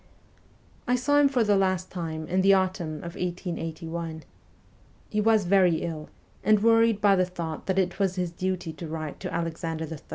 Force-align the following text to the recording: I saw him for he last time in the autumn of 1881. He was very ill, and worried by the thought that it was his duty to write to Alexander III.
I 0.87 0.95
saw 0.95 1.19
him 1.19 1.29
for 1.29 1.43
he 1.45 1.53
last 1.53 1.91
time 1.91 2.25
in 2.27 2.41
the 2.41 2.55
autumn 2.55 2.95
of 3.03 3.13
1881. 3.13 4.23
He 5.09 5.21
was 5.21 5.45
very 5.45 5.83
ill, 5.83 6.09
and 6.43 6.63
worried 6.63 6.99
by 7.01 7.15
the 7.15 7.23
thought 7.23 7.67
that 7.67 7.77
it 7.77 7.99
was 7.99 8.15
his 8.15 8.31
duty 8.31 8.73
to 8.73 8.87
write 8.87 9.19
to 9.19 9.31
Alexander 9.31 9.85
III. 9.85 9.99